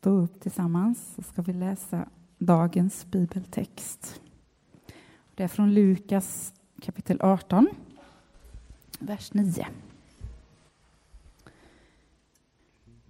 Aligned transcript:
stå 0.00 0.10
upp 0.10 0.40
tillsammans 0.40 1.14
så 1.14 1.22
ska 1.22 1.42
vi 1.42 1.52
läsa 1.52 2.08
dagens 2.38 3.06
bibeltext. 3.06 4.20
Det 5.34 5.44
är 5.44 5.48
från 5.48 5.74
Lukas 5.74 6.54
kapitel 6.82 7.20
18, 7.22 7.68
vers 8.98 9.32
9. 9.32 9.66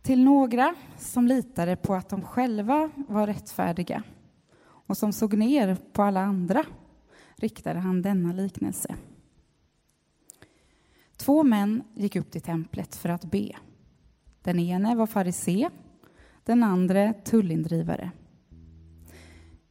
Till 0.03 0.25
några 0.25 0.75
som 0.99 1.27
litade 1.27 1.77
på 1.77 1.95
att 1.95 2.09
de 2.09 2.23
själva 2.23 2.91
var 3.09 3.27
rättfärdiga 3.27 4.03
och 4.63 4.97
som 4.97 5.13
såg 5.13 5.35
ner 5.39 5.77
på 5.93 6.03
alla 6.03 6.21
andra 6.21 6.65
riktade 7.37 7.79
han 7.79 8.03
denna 8.03 8.33
liknelse. 8.33 8.95
Två 11.17 11.43
män 11.43 11.83
gick 11.95 12.17
upp 12.17 12.31
till 12.31 12.43
templet 12.43 12.97
för 12.97 13.09
att 13.09 13.25
be. 13.25 13.57
Den 14.43 14.59
ene 14.59 14.95
var 14.95 15.07
farisé, 15.07 15.71
den 16.45 16.63
andra 16.63 17.13
tullindrivare. 17.13 18.11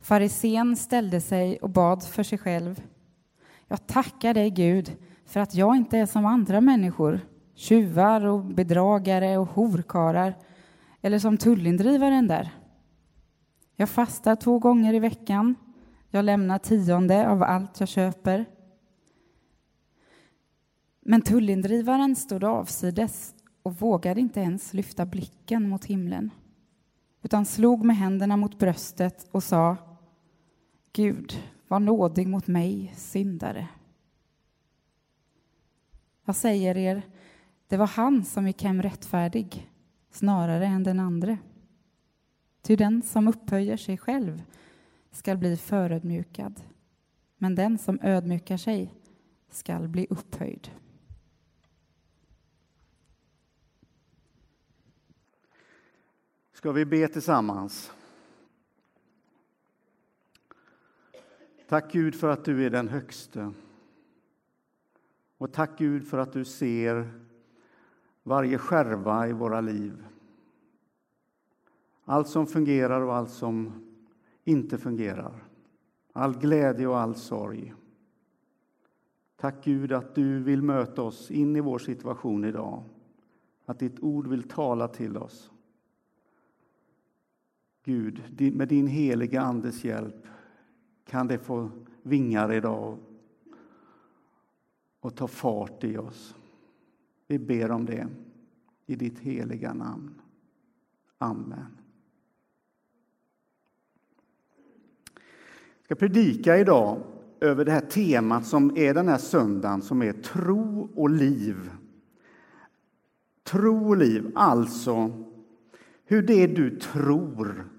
Farisén 0.02 0.76
ställde 0.76 1.22
sig 1.22 1.58
och 1.58 1.70
bad 1.70 2.04
för 2.04 2.24
sig 2.24 2.38
själv. 2.38 2.84
Jag 3.68 3.88
tackar 3.88 4.34
dig, 4.34 4.50
Gud, 4.50 4.98
för 5.26 5.40
att 5.40 5.56
jag 5.56 5.76
inte 5.76 5.98
är 5.98 6.06
som 6.06 6.26
andra 6.26 6.62
människor, 6.62 7.20
tjuvar 7.56 8.26
och 8.26 8.46
bedragare 8.46 9.38
och 9.38 9.48
horkarar, 9.48 10.38
eller 11.02 11.20
som 11.20 11.38
tullindrivaren 11.38 12.28
där. 12.28 12.52
Jag 13.76 13.90
fastar 13.90 14.36
två 14.36 14.60
gånger 14.60 14.94
i 14.94 15.00
veckan. 15.00 15.56
Jag 16.10 16.26
lämnar 16.26 16.60
tionde 16.60 17.30
av 17.30 17.44
allt 17.44 17.80
jag 17.80 17.90
köper. 17.90 18.46
Men 21.02 21.22
tullindrivaren 21.22 22.16
stod 22.16 22.44
avsides 22.44 23.36
och 23.64 23.76
vågade 23.76 24.22
inte 24.22 24.40
ens 24.40 24.74
lyfta 24.74 25.06
blicken 25.06 25.70
mot 25.70 25.86
himlen 25.86 26.32
utan 27.22 27.46
slog 27.46 27.86
med 27.86 27.98
händerna 27.98 28.38
mot 28.38 28.60
bröstet 28.60 29.28
och 29.32 29.44
sa 29.44 29.78
Gud, 30.94 31.44
var 31.68 31.80
nådig 31.80 32.28
mot 32.28 32.48
mig, 32.48 32.94
syndare. 32.96 33.68
Jag 36.26 36.36
säger 36.36 36.78
er, 36.78 37.02
det 37.68 37.78
var 37.78 37.88
han 37.88 38.26
som 38.26 38.48
gick 38.48 38.64
hem 38.64 38.82
rättfärdig 38.82 39.70
snarare 40.12 40.66
än 40.66 40.84
den 40.84 41.00
andre. 41.00 41.38
Ty 42.62 42.76
den 42.76 43.02
som 43.02 43.28
upphöjer 43.28 43.78
sig 43.78 43.98
själv 43.98 44.44
skall 45.12 45.38
bli 45.38 45.58
förödmjukad 45.58 46.62
men 47.40 47.56
den 47.56 47.78
som 47.78 48.00
ödmjukar 48.02 48.58
sig 48.58 48.94
skall 49.50 49.88
bli 49.88 50.08
upphöjd. 50.10 50.70
Ska 56.60 56.72
vi 56.72 56.86
be 56.86 57.08
tillsammans? 57.08 57.92
Tack 61.68 61.92
Gud 61.92 62.16
för 62.16 62.28
att 62.28 62.46
du 62.46 62.66
är 62.66 62.70
den 62.70 62.88
högste. 62.88 63.52
Och 65.38 65.54
tack 65.54 65.78
Gud 65.78 66.08
för 66.08 66.18
att 66.18 66.34
du 66.34 66.46
ser 66.46 67.12
varje 68.24 68.58
skärva 68.58 69.28
i 69.28 69.34
våra 69.34 69.62
liv. 69.62 70.06
Allt 72.06 72.28
som 72.28 72.48
fungerar 72.48 73.02
och 73.02 73.16
allt 73.16 73.32
som 73.32 73.74
inte 74.44 74.78
fungerar. 74.78 75.44
All 76.14 76.38
glädje 76.40 76.88
och 76.88 77.00
all 77.00 77.16
sorg. 77.16 77.74
Tack 79.36 79.64
Gud 79.64 79.92
att 79.92 80.16
du 80.16 80.40
vill 80.44 80.62
möta 80.62 81.02
oss 81.02 81.32
in 81.32 81.56
i 81.56 81.62
vår 81.62 81.80
situation 81.80 82.46
idag. 82.46 82.84
Att 83.66 83.80
ditt 83.80 84.00
ord 84.00 84.28
vill 84.28 84.44
tala 84.44 84.88
till 84.88 85.18
oss. 85.18 85.52
Gud, 87.90 88.54
med 88.56 88.68
din 88.68 88.88
heliga 88.88 89.42
Andes 89.42 89.84
hjälp 89.84 90.28
kan 91.06 91.28
det 91.28 91.38
få 91.38 91.72
vingar 92.04 92.54
idag 92.54 92.98
och 95.00 95.16
ta 95.16 95.28
fart 95.28 95.84
i 95.84 95.98
oss. 95.98 96.36
Vi 97.28 97.40
ber 97.40 97.72
om 97.72 97.86
det 97.86 98.08
i 98.86 98.96
ditt 98.96 99.20
heliga 99.20 99.74
namn. 99.74 100.22
Amen. 101.18 101.78
Jag 105.78 105.86
ska 105.86 105.96
predika 105.96 106.58
idag 106.58 107.02
över 107.40 107.66
det 107.66 107.72
här 107.72 107.82
temat 107.82 108.46
som 108.46 108.78
är 108.78 108.94
den 108.94 109.08
här 109.08 109.18
söndagen 109.18 109.82
som 109.82 110.02
är 110.02 110.14
tro 110.14 110.90
och 110.96 111.10
liv. 111.10 111.72
Tro 113.44 113.88
och 113.88 113.98
liv, 113.98 114.32
alltså 114.36 115.12
hur 116.06 116.22
det 116.22 116.48
du 116.48 116.80
tror, 116.80 117.70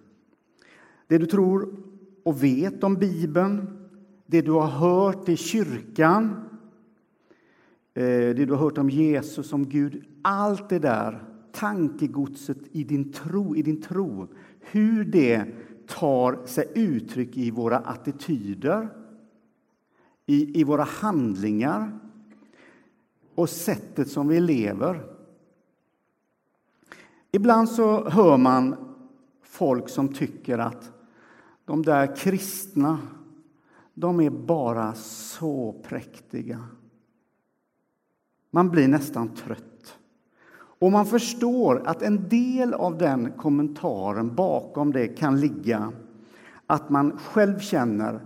det 1.11 1.19
du 1.19 1.27
tror 1.27 1.69
och 2.25 2.43
vet 2.43 2.85
om 2.85 2.95
Bibeln, 2.95 3.79
det 4.27 4.41
du 4.41 4.51
har 4.51 4.67
hört 4.67 5.29
i 5.29 5.37
kyrkan, 5.37 6.37
eh, 7.95 8.05
det 8.05 8.45
du 8.45 8.51
har 8.51 8.59
hört 8.59 8.79
om 8.79 8.91
Jesus, 8.91 9.49
som 9.49 9.69
Gud, 9.69 10.05
allt 10.23 10.69
det 10.69 10.79
där 10.79 11.25
tankegodset 11.53 12.59
i 12.73 12.85
din 12.85 13.13
tro, 13.13 13.57
i 13.57 13.63
din 13.63 13.83
tro, 13.83 14.29
hur 14.61 15.05
det 15.05 15.45
tar 15.87 16.47
sig 16.47 16.73
uttryck 16.75 17.37
i 17.37 17.51
våra 17.51 17.79
attityder, 17.79 18.89
i, 20.27 20.61
i 20.61 20.65
våra 20.65 20.85
handlingar 20.85 21.99
och 23.35 23.49
sättet 23.49 24.11
som 24.11 24.29
vi 24.29 24.41
lever. 24.41 25.03
Ibland 27.33 27.69
så 27.69 28.09
hör 28.09 28.37
man 28.37 28.77
folk 29.43 29.89
som 29.89 30.09
tycker 30.09 30.59
att 30.59 30.93
de 31.71 31.83
där 31.83 32.17
kristna, 32.17 32.99
de 33.95 34.21
är 34.21 34.31
bara 34.31 34.95
så 34.95 35.75
präktiga. 35.83 36.65
Man 38.51 38.71
blir 38.71 38.89
nästan 38.89 39.29
trött. 39.29 39.99
Och 40.53 40.93
man 40.93 41.07
förstår 41.07 41.83
att 41.87 42.03
en 42.03 42.29
del 42.29 42.75
av 42.75 42.99
den 42.99 43.33
kommentaren 43.33 44.35
bakom 44.35 44.93
det 44.93 45.09
kan 45.09 45.41
ligga 45.41 45.93
att 46.67 46.91
man 46.91 47.19
själv 47.19 47.59
känner 47.59 48.21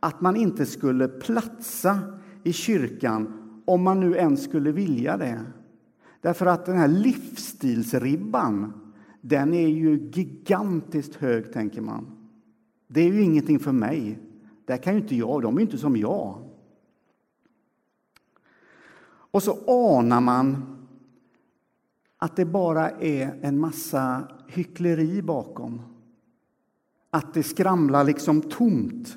att 0.00 0.20
man 0.20 0.36
inte 0.36 0.66
skulle 0.66 1.08
platsa 1.08 1.98
i 2.42 2.52
kyrkan 2.52 3.32
om 3.64 3.82
man 3.82 4.00
nu 4.00 4.16
ens 4.16 4.44
skulle 4.44 4.72
vilja 4.72 5.16
det. 5.16 5.44
Därför 6.20 6.46
att 6.46 6.66
den 6.66 6.78
här 6.78 6.88
livsstilsribban, 6.88 8.72
den 9.20 9.54
är 9.54 9.68
ju 9.68 10.10
gigantiskt 10.12 11.14
hög, 11.14 11.52
tänker 11.52 11.80
man. 11.80 12.21
Det 12.92 13.00
är 13.00 13.12
ju 13.12 13.22
ingenting 13.22 13.58
för 13.58 13.72
mig. 13.72 14.18
Det 14.64 14.78
kan 14.78 14.94
ju 14.94 15.00
inte 15.00 15.16
jag, 15.16 15.42
de 15.42 15.56
är 15.56 15.60
inte 15.60 15.78
som 15.78 15.96
jag. 15.96 16.38
Och 19.04 19.42
så 19.42 19.58
anar 19.66 20.20
man 20.20 20.64
att 22.18 22.36
det 22.36 22.44
bara 22.44 22.90
är 22.90 23.38
en 23.42 23.60
massa 23.60 24.28
hyckleri 24.48 25.22
bakom. 25.22 25.82
Att 27.10 27.34
det 27.34 27.42
skramlar 27.42 28.04
liksom 28.04 28.42
tomt. 28.42 29.16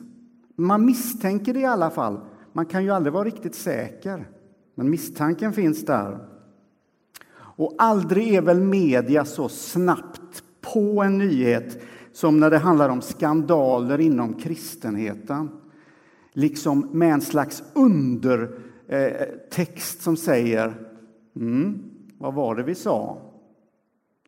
Man 0.55 0.85
misstänker 0.85 1.53
det 1.53 1.59
i 1.59 1.65
alla 1.65 1.89
fall. 1.89 2.19
Man 2.53 2.65
kan 2.65 2.83
ju 2.83 2.89
aldrig 2.89 3.13
vara 3.13 3.23
riktigt 3.23 3.55
säker, 3.55 4.29
men 4.75 4.89
misstanken 4.89 5.53
finns 5.53 5.85
där. 5.85 6.27
Och 7.35 7.75
aldrig 7.77 8.33
är 8.33 8.41
väl 8.41 8.61
media 8.61 9.25
så 9.25 9.49
snabbt 9.49 10.43
på 10.61 11.03
en 11.03 11.17
nyhet 11.17 11.81
som 12.15 12.39
när 12.39 12.49
det 12.49 12.57
handlar 12.57 12.89
om 12.89 13.01
skandaler 13.01 13.99
inom 13.99 14.33
kristenheten. 14.33 15.49
Liksom 16.33 16.89
med 16.91 17.13
en 17.13 17.21
slags 17.21 17.63
undertext 17.73 18.49
eh, 19.99 20.03
som 20.03 20.17
säger 20.17 20.73
mm, 21.35 21.83
vad 22.17 22.33
var 22.33 22.55
det 22.55 22.63
vi 22.63 22.75
sa? 22.75 23.21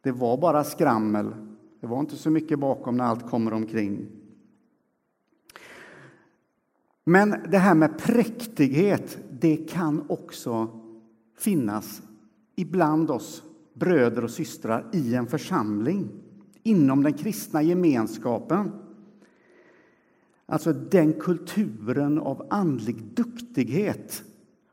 Det 0.02 0.12
var 0.12 0.38
bara 0.38 0.64
skrammel. 0.64 1.36
Det 1.82 1.88
var 1.88 2.00
inte 2.00 2.16
så 2.16 2.30
mycket 2.30 2.60
bakom 2.60 2.98
när 2.98 3.04
allt 3.04 3.30
kommer 3.30 3.54
omkring. 3.54 4.08
Men 7.04 7.36
det 7.52 7.58
här 7.58 7.76
med 7.76 7.98
präktighet, 7.98 9.18
det 9.32 9.56
kan 9.56 10.06
också 10.10 10.70
finnas 11.38 12.02
ibland 12.56 13.12
oss 13.12 13.44
bröder 13.74 14.24
och 14.24 14.32
systrar 14.32 14.86
i 14.94 15.16
en 15.16 15.28
församling 15.28 16.27
inom 16.68 17.04
den 17.04 17.14
kristna 17.14 17.62
gemenskapen. 17.62 18.72
Alltså 20.46 20.74
den 20.74 21.14
kulturen 21.14 22.20
av 22.20 22.48
andlig 22.50 23.04
duktighet 23.04 24.24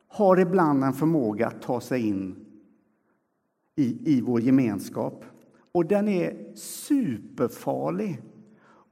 har 0.09 0.41
ibland 0.41 0.85
en 0.85 0.93
förmåga 0.93 1.47
att 1.47 1.63
ta 1.63 1.81
sig 1.81 2.09
in 2.09 2.37
i, 3.77 4.17
i 4.17 4.21
vår 4.21 4.41
gemenskap. 4.41 5.25
Och 5.73 5.87
den 5.87 6.09
är 6.09 6.55
superfarlig, 6.55 8.23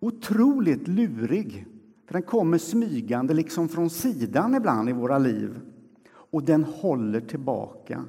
otroligt 0.00 0.88
lurig. 0.88 1.66
För 2.06 2.12
Den 2.12 2.22
kommer 2.22 2.58
smygande 2.58 3.34
liksom 3.34 3.68
från 3.68 3.90
sidan 3.90 4.54
ibland 4.54 4.88
i 4.88 4.92
våra 4.92 5.18
liv. 5.18 5.60
Och 6.12 6.42
den 6.42 6.64
håller 6.64 7.20
tillbaka. 7.20 8.04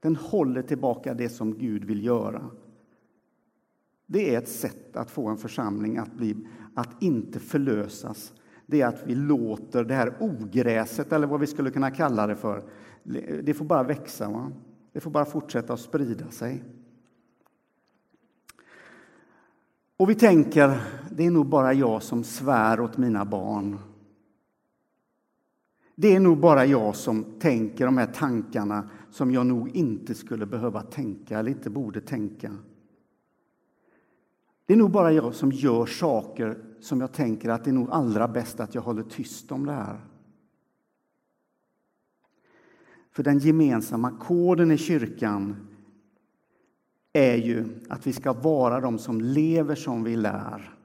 Den 0.00 0.16
håller 0.16 0.62
tillbaka 0.62 1.14
det 1.14 1.28
som 1.28 1.58
Gud 1.58 1.84
vill 1.84 2.04
göra 2.04 2.50
det 4.10 4.34
är 4.34 4.38
ett 4.38 4.48
sätt 4.48 4.96
att 4.96 5.10
få 5.10 5.28
en 5.28 5.36
församling 5.36 5.98
att, 5.98 6.12
bli, 6.12 6.36
att 6.74 7.02
inte 7.02 7.40
förlösas. 7.40 8.32
Det 8.66 8.80
är 8.80 8.86
att 8.86 9.02
vi 9.06 9.14
låter 9.14 9.84
det 9.84 9.94
här 9.94 10.16
ogräset, 10.20 11.12
eller 11.12 11.26
vad 11.26 11.40
vi 11.40 11.46
skulle 11.46 11.70
kunna 11.70 11.90
kalla 11.90 12.26
det 12.26 12.36
för, 12.36 12.62
det 13.42 13.54
får 13.54 13.64
bara 13.64 13.82
växa. 13.82 14.30
Va? 14.30 14.52
Det 14.92 15.00
får 15.00 15.10
bara 15.10 15.24
fortsätta 15.24 15.72
att 15.72 15.80
sprida 15.80 16.30
sig. 16.30 16.64
Och 19.96 20.10
vi 20.10 20.14
tänker, 20.14 20.80
det 21.10 21.26
är 21.26 21.30
nog 21.30 21.46
bara 21.46 21.72
jag 21.72 22.02
som 22.02 22.24
svär 22.24 22.80
åt 22.80 22.96
mina 22.96 23.24
barn. 23.24 23.78
Det 25.94 26.14
är 26.16 26.20
nog 26.20 26.38
bara 26.38 26.66
jag 26.66 26.96
som 26.96 27.24
tänker 27.38 27.84
de 27.84 27.98
här 27.98 28.06
tankarna 28.06 28.90
som 29.10 29.32
jag 29.32 29.46
nog 29.46 29.68
inte 29.68 30.14
skulle 30.14 30.46
behöva 30.46 30.82
tänka 30.82 31.38
eller 31.38 31.50
inte 31.50 31.70
borde 31.70 32.00
tänka. 32.00 32.56
Det 34.68 34.74
är 34.74 34.78
nog 34.78 34.90
bara 34.90 35.12
jag 35.12 35.34
som 35.34 35.52
gör 35.52 35.86
saker 35.86 36.58
som 36.80 37.00
jag 37.00 37.12
tänker 37.12 37.48
att 37.48 37.64
det 37.64 37.70
är 37.70 37.74
nog 37.74 37.90
allra 37.90 38.28
bäst 38.28 38.60
att 38.60 38.74
jag 38.74 38.82
håller 38.82 39.02
tyst 39.02 39.52
om 39.52 39.66
det 39.66 39.72
här. 39.72 40.00
För 43.10 43.22
den 43.22 43.38
gemensamma 43.38 44.10
koden 44.10 44.70
i 44.70 44.76
kyrkan 44.76 45.56
är 47.12 47.36
ju 47.36 47.64
att 47.88 48.06
vi 48.06 48.12
ska 48.12 48.32
vara 48.32 48.80
de 48.80 48.98
som 48.98 49.20
lever 49.20 49.74
som 49.74 50.04
vi 50.04 50.16
lär. 50.16 50.78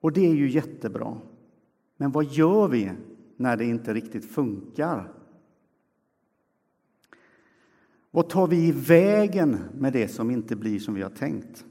Och 0.00 0.12
det 0.12 0.26
är 0.26 0.34
ju 0.34 0.50
jättebra. 0.50 1.18
Men 1.96 2.12
vad 2.12 2.24
gör 2.24 2.68
vi 2.68 2.92
när 3.36 3.56
det 3.56 3.64
inte 3.64 3.94
riktigt 3.94 4.24
funkar? 4.24 5.12
Vad 8.10 8.28
tar 8.28 8.46
vi 8.46 8.68
i 8.68 8.72
vägen 8.72 9.58
med 9.74 9.92
det 9.92 10.08
som 10.08 10.30
inte 10.30 10.56
blir 10.56 10.78
som 10.78 10.94
vi 10.94 11.02
har 11.02 11.10
tänkt? 11.10 11.64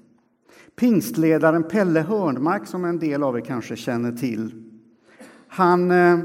Pingstledaren 0.75 1.63
Pelle 1.63 2.01
Hörnmark, 2.01 2.67
som 2.67 2.85
en 2.85 2.99
del 2.99 3.23
av 3.23 3.37
er 3.37 3.41
kanske 3.41 3.75
känner 3.75 4.11
till, 4.11 4.51
han, 5.47 5.91
eh, 5.91 6.19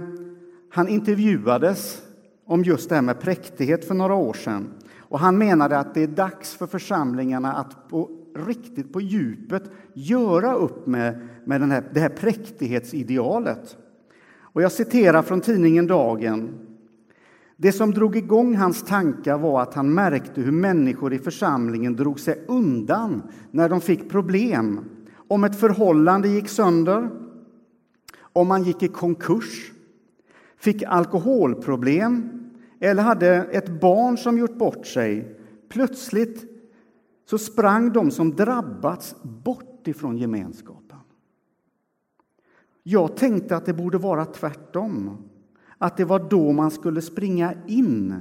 han 0.70 0.88
intervjuades 0.88 2.02
om 2.46 2.64
just 2.64 2.88
det 2.88 2.94
här 2.94 3.02
med 3.02 3.20
präktighet 3.20 3.84
för 3.84 3.94
några 3.94 4.14
år 4.14 4.32
sedan. 4.32 4.68
Och 4.98 5.18
han 5.18 5.38
menade 5.38 5.78
att 5.78 5.94
det 5.94 6.02
är 6.02 6.06
dags 6.06 6.54
för 6.54 6.66
församlingarna 6.66 7.52
att 7.52 7.88
på 7.88 8.10
riktigt 8.46 8.92
på 8.92 9.00
djupet 9.00 9.62
göra 9.94 10.54
upp 10.54 10.86
med, 10.86 11.28
med 11.44 11.60
den 11.60 11.70
här, 11.70 11.84
det 11.94 12.00
här 12.00 12.08
präktighetsidealet. 12.08 13.76
Och 14.40 14.62
jag 14.62 14.72
citerar 14.72 15.22
från 15.22 15.40
tidningen 15.40 15.86
Dagen. 15.86 16.67
Det 17.60 17.72
som 17.72 17.90
drog 17.90 18.16
igång 18.16 18.56
hans 18.56 18.82
tankar 18.82 19.38
var 19.38 19.62
att 19.62 19.74
han 19.74 19.94
märkte 19.94 20.40
hur 20.40 20.52
människor 20.52 21.12
i 21.14 21.18
församlingen 21.18 21.96
drog 21.96 22.20
sig 22.20 22.44
undan 22.48 23.22
när 23.50 23.68
de 23.68 23.80
fick 23.80 24.10
problem. 24.10 24.80
Om 25.28 25.44
ett 25.44 25.60
förhållande 25.60 26.28
gick 26.28 26.48
sönder, 26.48 27.10
om 28.20 28.48
man 28.48 28.62
gick 28.62 28.82
i 28.82 28.88
konkurs, 28.88 29.72
fick 30.56 30.82
alkoholproblem 30.82 32.30
eller 32.80 33.02
hade 33.02 33.28
ett 33.36 33.80
barn 33.80 34.18
som 34.18 34.38
gjort 34.38 34.58
bort 34.58 34.86
sig. 34.86 35.38
Plötsligt 35.68 36.44
så 37.24 37.38
sprang 37.38 37.92
de 37.92 38.10
som 38.10 38.36
drabbats 38.36 39.16
bort 39.22 39.88
ifrån 39.88 40.18
gemenskapen. 40.18 40.98
Jag 42.82 43.16
tänkte 43.16 43.56
att 43.56 43.66
det 43.66 43.74
borde 43.74 43.98
vara 43.98 44.24
tvärtom, 44.24 45.27
att 45.78 45.96
det 45.96 46.04
var 46.04 46.18
då 46.30 46.52
man 46.52 46.70
skulle 46.70 47.02
springa 47.02 47.54
in. 47.66 48.14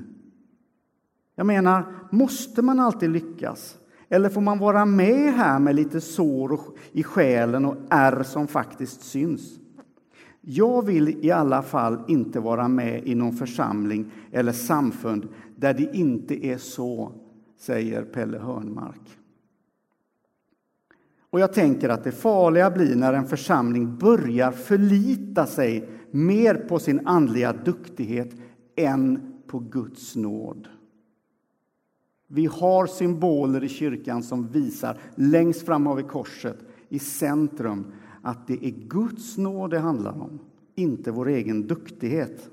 Jag 1.36 1.46
menar, 1.46 1.86
måste 2.12 2.62
man 2.62 2.80
alltid 2.80 3.10
lyckas? 3.10 3.78
Eller 4.10 4.30
får 4.30 4.42
man 4.42 4.60
vara 4.60 4.86
med 4.86 5.34
här 5.34 5.60
med 5.60 5.76
lite 5.76 6.02
sår 6.02 6.60
i 6.92 7.04
själen 7.04 7.66
och 7.66 7.78
ärr 7.90 8.24
som 8.24 8.48
faktiskt 8.48 9.02
syns? 9.04 9.60
Jag 10.42 10.86
vill 10.86 11.26
i 11.26 11.32
alla 11.32 11.62
fall 11.62 12.00
inte 12.08 12.40
vara 12.40 12.68
med 12.68 13.08
i 13.08 13.16
någon 13.16 13.34
församling 13.34 14.12
eller 14.32 14.52
samfund 14.52 15.28
där 15.56 15.74
det 15.74 15.98
inte 15.98 16.46
är 16.46 16.58
så, 16.58 17.12
säger 17.58 18.04
Pelle 18.04 18.38
Hörnmark. 18.38 19.17
Och 21.30 21.40
jag 21.40 21.54
tänker 21.54 21.90
att 21.90 22.04
det 22.04 22.12
farliga 22.12 22.72
blir 22.72 22.96
när 22.96 23.14
en 23.14 23.28
församling 23.28 23.98
börjar 23.98 24.52
förlita 24.52 25.46
sig 25.46 25.90
mer 26.12 26.56
på 26.56 26.80
sin 26.80 27.08
andliga 27.08 27.54
duktighet 27.54 28.36
än 28.76 29.34
på 29.48 29.60
Guds 29.60 30.16
nåd. 30.16 30.68
Vi 32.28 32.46
har 32.46 32.88
symboler 32.88 33.64
i 33.64 33.70
kyrkan 33.70 34.24
som 34.24 34.48
visar, 34.48 34.98
längst 35.16 35.66
fram 35.66 35.86
har 35.86 35.96
vi 35.96 36.04
korset, 36.04 36.58
i 36.90 37.00
centrum, 37.00 37.92
att 38.22 38.48
det 38.48 38.66
är 38.66 38.72
Guds 38.72 39.38
nåd 39.38 39.72
det 39.72 39.80
handlar 39.80 40.12
om, 40.12 40.40
inte 40.76 41.12
vår 41.12 41.28
egen 41.28 41.68
duktighet. 41.68 42.50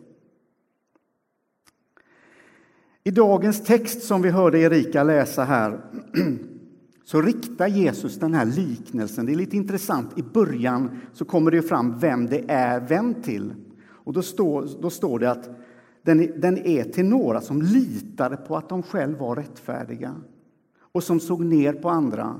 I 3.05 3.11
dagens 3.11 3.65
text 3.65 4.03
som 4.03 4.23
vi 4.23 4.31
hörde 4.31 4.59
Erika 4.59 5.03
läsa 5.03 5.45
här 5.45 5.81
så 7.05 7.23
riktar 7.23 7.69
Jesus 7.69 8.19
den 8.19 8.35
här 8.35 8.45
liknelsen. 8.45 9.27
Det 9.27 9.33
är 9.33 9.37
lite 9.37 9.57
intressant. 9.57 10.19
I 10.19 10.23
början 10.23 10.91
så 11.13 11.25
kommer 11.25 11.51
det 11.51 11.63
fram 11.63 11.99
vem 11.99 12.27
det 12.27 12.51
är 12.51 12.81
vänd 12.81 13.25
till. 13.25 13.55
Och 13.87 14.13
då 14.13 14.23
står, 14.23 14.69
då 14.81 14.91
står 14.91 15.19
det 15.19 15.31
att 15.31 15.51
den, 16.03 16.41
den 16.41 16.59
är 16.59 16.85
till 16.85 17.05
några 17.05 17.41
som 17.41 17.63
litade 17.63 18.37
på 18.37 18.57
att 18.57 18.69
de 18.69 18.83
själva 18.83 19.19
var 19.19 19.37
rättfärdiga 19.37 20.15
och 20.93 21.03
som 21.03 21.21
såg 21.21 21.45
ner 21.45 21.73
på 21.73 21.89
andra. 21.89 22.37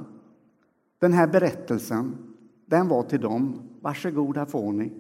Den 0.99 1.13
här 1.13 1.27
berättelsen 1.27 2.17
den 2.67 2.89
var 2.89 3.03
till 3.03 3.21
dem. 3.21 3.61
Varsågod, 3.81 4.37
här 4.37 4.45
får 4.45 4.73
ni. 4.73 4.93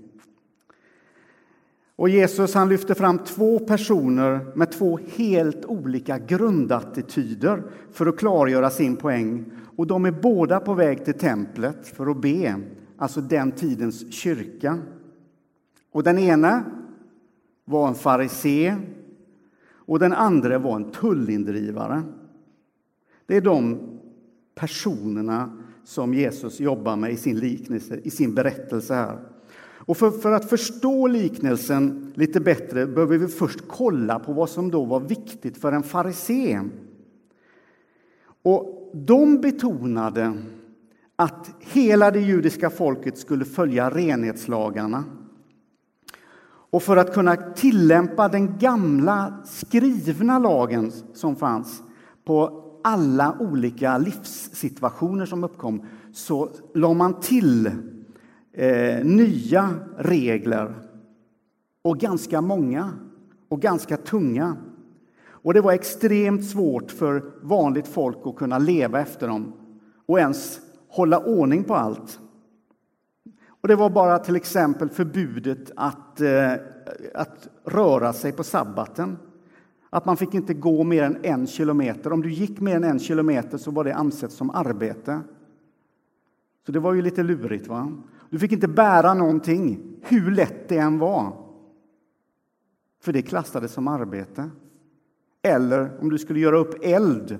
Och 1.96 2.08
Jesus 2.08 2.55
han 2.55 2.69
lyfter 2.69 2.94
fram 2.94 3.19
två 3.19 3.58
personer 3.58 4.46
med 4.55 4.73
två 4.73 4.99
helt 5.17 5.64
olika 5.64 6.19
grundattityder 6.19 7.62
för 7.93 8.06
att 8.06 8.17
klargöra 8.17 8.70
sin 8.70 8.96
poäng. 8.96 9.44
Och 9.76 9.87
de 9.87 10.05
är 10.05 10.11
båda 10.11 10.61
på 10.61 10.75
väg 10.75 11.05
till 11.05 11.14
templet 11.14 11.88
för 11.88 12.06
att 12.06 12.20
be, 12.20 12.61
alltså 12.96 13.20
den 13.20 13.52
tidens 13.52 14.12
kyrka. 14.12 14.79
Och 15.93 16.02
den 16.02 16.19
ena 16.19 16.64
var 17.64 17.88
en 17.88 17.94
farisé 17.94 18.76
och 19.87 19.99
den 19.99 20.12
andra 20.12 20.58
var 20.58 20.76
en 20.76 20.90
tullindrivare. 20.90 22.02
Det 23.26 23.37
är 23.37 23.40
de 23.40 23.79
personerna 24.55 25.56
som 25.85 26.14
Jesus 26.14 26.61
jobbar 26.61 26.97
med 26.97 27.12
i 27.12 27.17
sin 27.17 27.38
liknelse, 27.38 28.00
i 28.02 28.11
sin 28.11 28.35
berättelse 28.35 28.95
här. 28.95 29.34
Och 29.87 29.97
för, 29.97 30.11
för, 30.11 30.33
att 30.33 30.50
förstå 30.50 31.07
liknelsen 31.07 32.12
lite 32.14 32.41
bättre 32.41 32.87
behöver 32.87 33.19
vi 33.19 33.29
först 33.29 33.59
kolla 33.69 34.19
på 34.19 34.33
vad 34.33 34.50
som 34.50 34.71
då 34.71 34.85
var 34.85 35.00
viktigt 35.00 35.57
för 35.57 35.73
en 35.73 35.83
farisé. 35.83 36.61
Och 38.43 38.91
de 38.95 39.41
betonade 39.41 40.33
att 41.17 41.50
hela 41.61 42.11
det 42.11 42.21
judiska 42.21 42.71
folket 42.71 43.19
skulle 43.19 43.45
följa 43.45 43.91
renhetslagarna. 43.91 45.05
Och 46.71 46.83
för 46.83 46.97
att 46.97 47.14
kunna 47.14 47.37
tillämpa 47.37 48.29
den 48.29 48.59
gamla 48.59 49.35
skrivna 49.45 50.38
lagen 50.38 50.93
som 51.14 51.37
fanns 51.37 51.83
på 52.25 52.64
alla 52.85 53.37
olika 53.41 53.99
livssituationer 53.99 55.26
som 55.26 55.45
uppkom 55.45 55.83
så 56.12 56.50
la 56.75 56.95
man 56.95 57.21
till 57.21 57.71
eh, 58.54 59.04
nya 59.04 59.75
regler, 59.96 60.75
och 61.84 61.99
ganska 61.99 62.40
många 62.40 62.92
och 63.49 63.61
ganska 63.61 63.96
tunga. 63.96 64.56
Och 65.26 65.54
det 65.54 65.61
var 65.61 65.73
extremt 65.73 66.44
svårt 66.44 66.90
för 66.90 67.23
vanligt 67.42 67.88
folk 67.88 68.18
att 68.25 68.37
kunna 68.37 68.58
leva 68.58 69.00
efter 69.00 69.28
dem 69.28 69.52
och 70.06 70.18
ens 70.18 70.61
hålla 70.88 71.18
ordning 71.18 71.64
på 71.64 71.75
allt. 71.75 72.20
Och 73.46 73.68
det 73.68 73.76
var 73.76 73.90
bara 73.90 74.18
till 74.18 74.37
exempel 74.37 74.88
förbudet 74.88 75.70
att, 75.76 76.20
eh, 76.20 76.52
att 77.14 77.49
röra 77.64 78.12
sig 78.12 78.32
på 78.32 78.44
sabbaten. 78.44 79.16
Att 79.90 80.04
man 80.04 80.16
fick 80.16 80.34
inte 80.34 80.54
gå 80.54 80.84
mer 80.84 81.02
än 81.02 81.18
en 81.23 81.46
kilometer. 81.46 82.12
Om 82.12 82.23
du 82.23 82.30
gick 82.30 82.61
mer 82.61 82.76
än 82.76 82.84
en 82.84 82.99
kilometer 82.99 83.58
så 83.58 83.70
var 83.70 83.84
det 83.84 83.94
ansett 83.94 84.32
som 84.32 84.50
arbete. 84.50 85.20
Så 86.66 86.73
det 86.73 86.80
var 86.80 86.94
ju 86.94 87.02
lite 87.02 87.23
lurigt. 87.23 87.66
va? 87.66 87.92
Du 88.35 88.38
fick 88.38 88.53
inte 88.53 88.69
bära 88.69 89.14
någonting, 89.14 89.81
hur 90.03 90.31
lätt 90.31 90.69
det 90.69 90.79
än 90.79 90.99
var. 90.99 91.33
För 93.03 93.12
det 93.12 93.23
klassades 93.23 93.73
som 93.73 93.88
arbete. 93.88 94.50
Eller 95.43 95.99
om 96.00 96.11
du 96.11 96.19
skulle 96.19 96.41
göra 96.41 96.59
upp 96.59 96.75
eld 96.83 97.38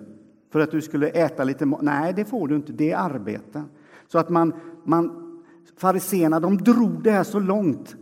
för 0.53 0.61
att 0.61 0.71
du 0.71 0.81
skulle 0.81 1.09
äta 1.09 1.45
lite 1.45 1.67
mat. 1.67 1.83
Nej, 1.83 2.13
det 2.17 2.25
får 2.25 2.49
du 2.49 2.57
inte. 2.57 2.73
Det 2.73 2.91
är 2.91 2.97
arbete. 2.97 3.65
Så 4.07 4.19
att 4.19 4.29
man, 4.29 4.53
man 4.85 5.11
fariséerna, 5.77 6.41
de 6.41 6.59
drog 6.59 7.03
det 7.03 7.11
här 7.11 7.25
så 7.25 7.39
långt 7.39 7.97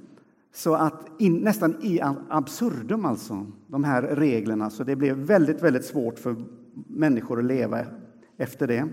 så 0.55 0.75
att 0.75 1.11
in, 1.19 1.37
nästan 1.37 1.77
i 1.83 2.01
absurdum, 2.29 3.05
alltså, 3.05 3.47
de 3.67 3.85
här 3.85 4.03
reglerna. 4.03 4.71
Så 4.71 4.85
det 4.85 4.97
blev 4.97 5.17
väldigt, 5.17 5.63
väldigt 5.63 5.85
svårt 5.85 6.19
för 6.19 6.37
människor 6.87 7.39
att 7.39 7.45
leva 7.45 7.81
efter 8.37 8.67
det. 8.67 8.89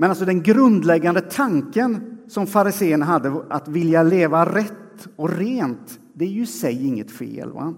Men 0.00 0.10
alltså 0.10 0.24
den 0.24 0.42
grundläggande 0.42 1.20
tanken 1.20 2.18
som 2.28 2.46
fariséerna 2.46 3.04
hade, 3.04 3.42
att 3.48 3.68
vilja 3.68 4.02
leva 4.02 4.54
rätt 4.54 5.08
och 5.16 5.30
rent, 5.30 6.00
det 6.12 6.24
är 6.24 6.28
ju 6.28 6.42
i 6.42 6.46
sig 6.46 6.86
inget 6.86 7.10
fel. 7.10 7.52
Va? 7.52 7.74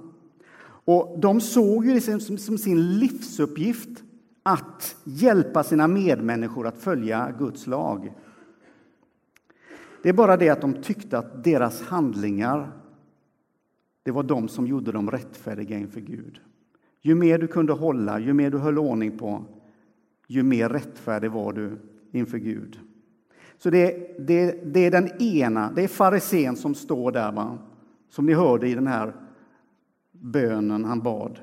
Och 0.64 1.18
de 1.20 1.40
såg 1.40 1.86
ju 1.86 1.94
det 1.94 2.00
som, 2.00 2.38
som 2.38 2.58
sin 2.58 2.98
livsuppgift 2.98 4.02
att 4.42 4.96
hjälpa 5.04 5.62
sina 5.62 5.88
medmänniskor 5.88 6.66
att 6.66 6.78
följa 6.78 7.34
Guds 7.38 7.66
lag. 7.66 8.12
Det 10.02 10.08
är 10.08 10.12
bara 10.12 10.36
det 10.36 10.48
att 10.48 10.60
de 10.60 10.82
tyckte 10.82 11.18
att 11.18 11.44
deras 11.44 11.82
handlingar 11.82 12.72
det 14.02 14.10
var 14.10 14.22
de 14.22 14.48
som 14.48 14.66
gjorde 14.66 14.92
dem 14.92 15.10
rättfärdiga 15.10 15.78
inför 15.78 16.00
Gud. 16.00 16.40
Ju 17.00 17.14
mer 17.14 17.38
du 17.38 17.46
kunde 17.46 17.72
hålla, 17.72 18.18
ju 18.18 18.32
mer 18.32 18.50
du 18.50 18.58
höll 18.58 18.78
ordning 18.78 19.18
på, 19.18 19.44
ju 20.26 20.42
mer 20.42 20.68
rättfärdig 20.68 21.30
var 21.30 21.52
du 21.52 21.78
inför 22.12 22.38
Gud. 22.38 22.78
Så 23.58 23.70
det, 23.70 24.16
det, 24.18 24.74
det 24.74 24.80
är 24.80 24.90
den 24.90 25.22
ena, 25.22 25.72
det 25.72 25.84
är 25.84 25.88
farisén 25.88 26.56
som 26.56 26.74
står 26.74 27.12
där, 27.12 27.32
va? 27.32 27.58
som 28.08 28.26
ni 28.26 28.32
hörde 28.32 28.68
i 28.68 28.74
den 28.74 28.86
här 28.86 29.14
bönen 30.12 30.84
han 30.84 31.00
bad. 31.00 31.38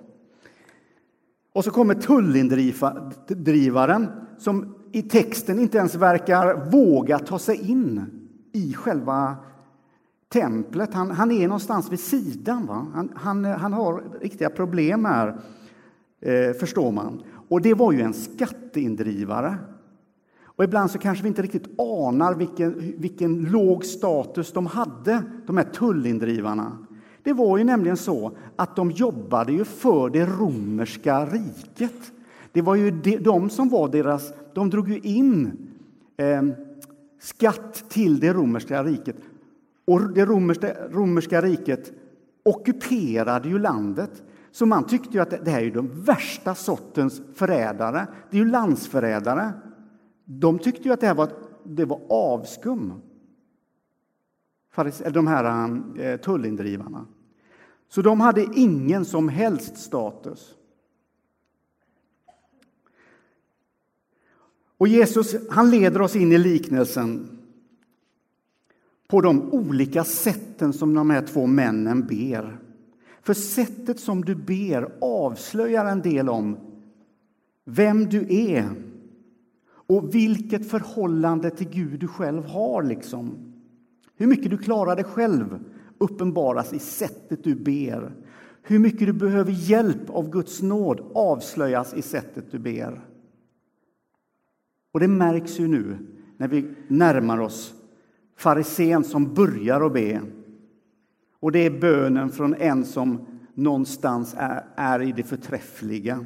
Och 1.54 1.64
så 1.64 1.72
kommer 1.72 1.94
tullindrivaren 1.94 4.08
som 4.38 4.76
i 4.92 5.02
texten 5.02 5.60
inte 5.60 5.78
ens 5.78 5.96
verkar 5.96 6.72
våga 6.72 7.20
ta 7.20 7.40
sig 7.40 7.72
in 7.72 8.06
i 8.52 8.74
själva 8.74 9.36
templet. 10.30 10.94
Han, 10.94 11.12
han 11.12 11.32
är 11.32 11.48
någonstans 11.48 11.92
vid 11.92 12.00
sidan. 12.00 12.66
Va? 12.66 12.88
Han, 12.94 13.12
han, 13.16 13.46
han 13.46 13.74
har 13.74 14.04
riktiga 14.22 14.50
problem 14.50 15.06
här, 15.06 15.40
eh, 16.22 16.54
förstår 16.60 16.92
man. 16.92 17.24
Och 17.50 17.62
det 17.62 17.74
var 17.74 17.92
ju 17.92 18.02
en 18.02 18.14
skatteindrivare. 18.14 19.58
Och 20.60 20.66
ibland 20.66 20.92
så 20.92 20.98
kanske 20.98 21.24
vi 21.24 21.28
inte 21.28 21.42
riktigt 21.42 21.80
anar 21.80 22.36
vilken, 22.36 22.94
vilken 22.98 23.44
låg 23.44 23.86
status 23.86 24.52
de 24.52 24.66
hade, 24.66 25.24
de 25.48 25.58
här 25.58 25.64
tullindrivarna. 25.64 26.78
Det 27.24 27.34
var 27.34 27.58
ju 27.58 27.64
nämligen 27.64 27.98
så 27.98 28.32
att 28.56 28.76
de 28.76 28.92
jobbade 28.92 29.52
ju 29.52 29.66
för 29.66 30.10
det 30.10 30.26
romerska 30.26 31.26
riket. 31.26 32.12
Det 32.52 32.62
var 32.62 32.76
ju 32.76 32.92
de 33.20 33.50
som 33.50 33.70
var 33.70 33.90
deras... 33.90 34.34
De 34.54 34.70
drog 34.70 34.90
ju 34.90 35.00
in 35.00 35.52
eh, 36.18 36.44
skatt 37.20 37.84
till 37.90 38.20
det 38.20 38.34
romerska 38.34 38.84
riket. 38.84 39.16
Och 39.86 40.02
det 40.02 40.26
romerska, 40.26 40.74
romerska 40.92 41.42
riket 41.42 41.92
ockuperade 42.44 43.50
ju 43.50 43.60
landet. 43.60 44.24
Så 44.52 44.66
man 44.66 44.84
tyckte 44.84 45.10
ju 45.18 45.20
att 45.20 45.46
det 45.46 45.52
här 45.52 45.62
är 45.62 45.72
den 45.72 46.04
värsta 46.04 46.56
sortens 46.56 47.22
förrädare. 47.36 48.08
Det 48.30 48.38
är 48.38 48.42
ju 48.42 48.50
landsförrädare. 48.50 49.54
De 50.32 50.60
tyckte 50.60 50.84
ju 50.84 50.94
att 50.94 51.00
det 51.00 51.08
här 51.08 51.16
var, 51.16 51.32
det 51.64 51.86
var 51.86 52.02
avskum. 52.10 53.02
De 55.12 55.28
här 55.28 55.82
eh, 56.00 56.18
tullindrivarna. 56.18 57.06
Så 57.88 58.02
de 58.02 58.22
hade 58.22 58.48
ingen 58.56 59.06
som 59.06 59.30
helst 59.30 59.78
status. 59.78 60.56
Och 64.78 64.88
Jesus 64.88 65.36
han 65.50 65.70
leder 65.70 66.02
oss 66.02 66.16
in 66.16 66.32
i 66.32 66.38
liknelsen 66.38 67.40
på 69.08 69.22
de 69.22 69.54
olika 69.54 70.04
sätten 70.04 70.74
som 70.74 70.94
de 70.94 71.10
här 71.10 71.28
två 71.28 71.48
männen 71.48 72.08
ber. 72.08 72.60
För 73.22 73.34
sättet 73.34 74.00
som 74.00 74.26
du 74.26 74.36
ber 74.36 74.92
avslöjar 75.02 75.86
en 75.86 76.02
del 76.02 76.30
om 76.30 76.58
vem 77.66 78.10
du 78.10 78.50
är 78.50 78.89
och 79.90 80.16
vilket 80.16 80.70
förhållande 80.70 81.50
till 81.50 81.70
Gud 81.70 82.00
du 82.00 82.08
själv 82.08 82.46
har. 82.46 82.84
Liksom. 82.84 83.54
Hur 84.16 84.28
mycket 84.28 84.52
du 84.52 84.58
klarar 84.58 84.96
dig 84.96 85.06
själv 85.06 85.60
uppenbaras 85.98 86.74
i 86.74 86.80
sättet 86.80 87.44
du 87.44 87.56
ber. 87.56 88.16
Hur 88.62 88.80
mycket 88.80 89.08
du 89.08 89.14
behöver 89.14 89.52
hjälp 89.52 90.10
av 90.10 90.30
Guds 90.30 90.62
nåd 90.62 91.12
avslöjas 91.14 91.94
i 91.94 92.02
sättet 92.02 92.52
du 92.52 92.60
ber. 92.60 93.02
Och 94.92 95.00
det 95.00 95.08
märks 95.08 95.60
ju 95.60 95.68
nu 95.68 95.98
när 96.38 96.48
vi 96.48 96.72
närmar 96.88 97.40
oss 97.40 97.74
farisén 98.38 99.04
som 99.04 99.34
börjar 99.34 99.82
att 99.82 99.94
be. 99.94 100.22
Och 101.40 101.52
det 101.52 101.60
är 101.60 101.80
bönen 101.80 102.30
från 102.30 102.54
en 102.54 102.86
som 102.86 103.26
någonstans 103.54 104.36
är, 104.38 104.66
är 104.76 105.02
i 105.02 105.12
det 105.12 105.24
förträffliga. 105.24 106.26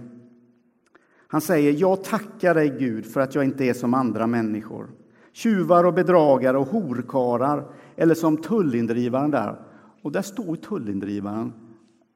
Han 1.33 1.41
säger, 1.41 1.71
jag 1.71 2.03
tackar 2.03 2.55
dig 2.55 2.69
Gud 2.79 3.05
för 3.05 3.19
att 3.19 3.35
jag 3.35 3.43
inte 3.43 3.65
är 3.65 3.73
som 3.73 3.93
andra 3.93 4.27
människor. 4.27 4.89
Tjuvar 5.31 5.83
och 5.83 5.93
bedragare 5.93 6.57
och 6.57 6.67
horkarar 6.67 7.67
eller 7.95 8.15
som 8.15 8.37
tullindrivaren 8.37 9.31
där. 9.31 9.59
Och 10.01 10.11
där 10.11 10.21
står 10.21 10.55
tullindrivaren 10.55 11.53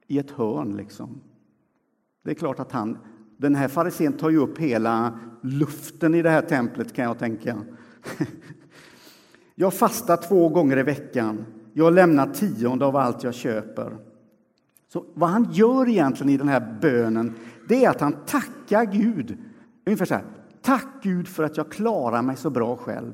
i 0.06 0.18
ett 0.18 0.30
hörn. 0.30 0.76
Liksom. 0.76 1.20
Det 2.24 2.30
är 2.30 2.34
klart 2.34 2.60
att 2.60 2.72
han, 2.72 2.98
den 3.36 3.54
här 3.54 3.68
farisén 3.68 4.12
tar 4.12 4.30
ju 4.30 4.38
upp 4.38 4.58
hela 4.58 5.18
luften 5.42 6.14
i 6.14 6.22
det 6.22 6.30
här 6.30 6.42
templet 6.42 6.92
kan 6.92 7.04
jag 7.04 7.18
tänka. 7.18 7.56
Jag 9.54 9.74
fastar 9.74 10.16
två 10.16 10.48
gånger 10.48 10.78
i 10.78 10.82
veckan. 10.82 11.44
Jag 11.72 11.92
lämnar 11.92 12.26
tionde 12.26 12.84
av 12.84 12.96
allt 12.96 13.22
jag 13.22 13.34
köper. 13.34 13.96
Så 14.92 15.04
vad 15.14 15.30
han 15.30 15.48
gör 15.52 15.88
egentligen 15.88 16.32
i 16.32 16.36
den 16.36 16.48
här 16.48 16.78
bönen, 16.80 17.34
det 17.68 17.84
är 17.84 17.90
att 17.90 18.00
han 18.00 18.16
tackar 18.26 18.84
Gud. 18.84 19.38
Ungefär 19.86 20.04
så 20.04 20.14
här, 20.14 20.24
tack 20.62 20.86
Gud 21.02 21.28
för 21.28 21.42
att 21.44 21.56
jag 21.56 21.72
klarar 21.72 22.22
mig 22.22 22.36
så 22.36 22.50
bra 22.50 22.76
själv. 22.76 23.12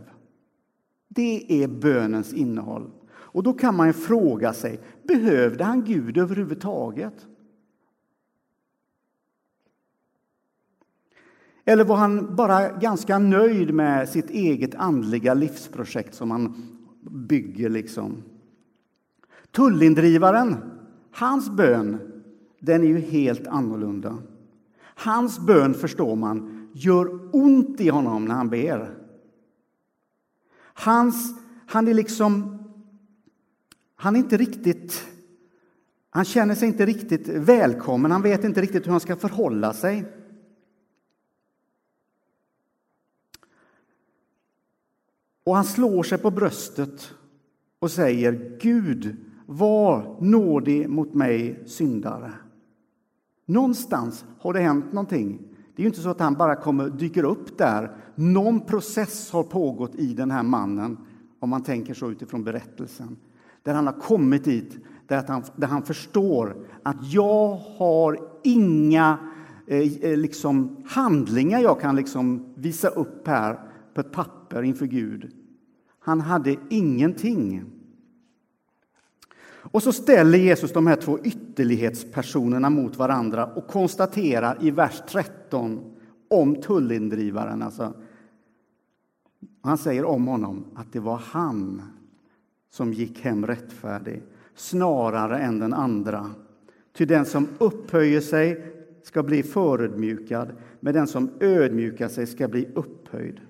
Det 1.08 1.62
är 1.62 1.68
bönens 1.68 2.32
innehåll. 2.32 2.90
Och 3.11 3.42
då 3.42 3.52
kan 3.52 3.76
man 3.76 3.94
fråga 3.94 4.52
sig, 4.52 4.80
behövde 5.02 5.64
han 5.64 5.84
Gud 5.84 6.18
överhuvudtaget? 6.18 7.26
Eller 11.64 11.84
var 11.84 11.96
han 11.96 12.37
bara 12.37 12.73
ganska 12.73 13.18
nöjd 13.18 13.75
med 13.75 14.08
sitt 14.08 14.30
eget 14.30 14.75
andliga 14.75 15.34
livsprojekt 15.34 16.14
som 16.14 16.30
han 16.30 16.54
bygger? 17.11 17.68
liksom? 17.68 18.23
Tullindrivaren, 19.50 20.56
hans 21.12 21.50
bön, 21.50 21.99
den 22.61 22.82
är 22.82 22.87
ju 22.87 22.99
helt 22.99 23.46
annorlunda. 23.46 24.18
Hans 24.94 25.38
bön, 25.38 25.74
förstår 25.74 26.16
man, 26.16 26.68
gör 26.72 27.34
ont 27.36 27.80
i 27.80 27.88
honom 27.88 28.24
när 28.24 28.34
han 28.34 28.48
ber. 28.48 28.98
Hans, 30.74 31.34
han 31.66 31.88
är 31.88 31.94
liksom... 31.94 32.58
Han 33.94 34.16
är 34.16 34.20
inte 34.20 34.36
riktigt... 34.36 35.06
Han 36.10 36.24
känner 36.24 36.54
sig 36.54 36.68
inte 36.68 36.86
riktigt 36.86 37.28
välkommen, 37.28 38.10
han 38.10 38.22
vet 38.22 38.44
inte 38.44 38.60
riktigt 38.60 38.86
hur 38.86 38.90
han 38.90 39.00
ska 39.00 39.16
förhålla 39.16 39.72
sig. 39.72 40.04
Och 45.44 45.56
han 45.56 45.64
slår 45.64 46.02
sig 46.02 46.18
på 46.18 46.30
bröstet 46.30 47.14
och 47.78 47.90
säger 47.90 48.58
Gud, 48.60 49.16
var 49.46 50.16
nådig 50.20 50.88
mot 50.88 51.14
mig 51.14 51.62
syndare. 51.66 52.32
Någonstans 53.46 54.24
har 54.40 54.52
det 54.52 54.60
hänt 54.60 54.92
någonting. 54.92 55.38
Det 55.76 55.82
är 55.82 55.86
inte 55.86 56.00
så 56.00 56.08
att 56.08 56.20
han 56.20 56.34
bara 56.34 56.56
kommer, 56.56 56.90
dyker 56.90 57.24
upp 57.24 57.58
där. 57.58 57.96
Någon 58.14 58.60
process 58.60 59.30
har 59.30 59.42
pågått 59.42 59.94
i 59.94 60.14
den 60.14 60.30
här 60.30 60.42
mannen, 60.42 60.98
om 61.40 61.50
man 61.50 61.62
tänker 61.62 61.94
så 61.94 62.10
utifrån 62.10 62.44
berättelsen. 62.44 63.16
Där 63.62 63.74
han 63.74 63.86
har 63.86 64.00
kommit 64.00 64.44
dit, 64.44 64.78
där 65.06 65.24
han, 65.28 65.42
där 65.56 65.66
han 65.66 65.82
förstår 65.82 66.56
att 66.82 67.12
jag 67.12 67.56
har 67.56 68.18
inga 68.42 69.18
eh, 69.66 69.92
eh, 70.02 70.16
liksom, 70.16 70.76
handlingar 70.86 71.60
jag 71.60 71.80
kan 71.80 71.96
liksom 71.96 72.54
visa 72.54 72.88
upp 72.88 73.28
här 73.28 73.60
på 73.94 74.00
ett 74.00 74.12
papper 74.12 74.62
inför 74.62 74.86
Gud. 74.86 75.30
Han 76.00 76.20
hade 76.20 76.56
ingenting. 76.70 77.64
Och 79.71 79.83
så 79.83 79.92
ställer 79.92 80.38
Jesus 80.38 80.73
de 80.73 80.87
här 80.87 80.97
två 80.97 81.18
ytterlighetspersonerna 81.18 82.71
mot 82.71 82.97
varandra 82.97 83.47
och 83.47 83.66
konstaterar 83.66 84.59
i 84.61 84.71
vers 84.71 85.02
13 85.09 85.94
om 86.30 86.56
tullindrivaren. 86.56 87.62
Alltså, 87.62 87.94
han 89.62 89.78
säger 89.78 90.04
om 90.04 90.26
honom 90.26 90.64
att 90.75 90.92
det 90.92 91.00
var 91.00 91.16
han 91.16 91.83
som 92.71 92.92
gick 92.92 93.21
hem 93.21 93.47
rättfärdig 93.47 94.23
snarare 94.54 95.38
än 95.38 95.59
den 95.59 95.75
andra. 95.75 96.30
Ty 96.92 97.04
den 97.04 97.26
som 97.26 97.49
upphöjer 97.59 98.21
sig 98.21 98.75
ska 99.02 99.23
bli 99.23 99.42
förödmjukad, 99.42 100.52
men 100.80 100.94
den 100.94 101.06
som 101.06 101.30
ödmjukar 101.40 102.09
sig 102.09 102.26
ska 102.26 102.49
bli 102.49 102.68
upphöjd. 102.75 103.40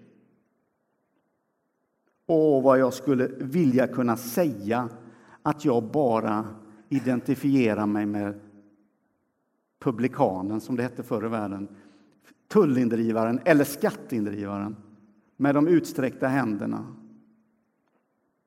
Åh, 2.26 2.62
vad 2.62 2.78
jag 2.78 2.94
skulle 2.94 3.30
vilja 3.38 3.87
kunna 3.87 4.16
säga 4.16 4.88
att 5.44 5.64
jag 5.64 5.84
bara 5.84 6.46
identifierar 6.88 7.86
mig 7.86 8.06
med 8.06 8.40
publikanen, 9.78 10.60
som 10.60 10.76
det 10.76 10.82
hette 10.82 11.02
förr 11.02 11.26
i 11.26 11.28
världen, 11.28 11.68
tullindrivaren 12.48 13.40
eller 13.44 13.64
skatteindrivaren. 13.64 14.76
med 15.36 15.54
de 15.54 15.68
utsträckta 15.68 16.28
händerna. 16.28 16.86